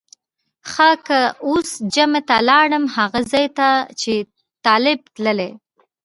[0.71, 3.69] ښه که اوس جمعه ته لاړم هغه ځای ته
[4.01, 4.13] چې
[4.65, 5.51] طالب تللی.